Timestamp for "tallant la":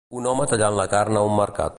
0.53-0.87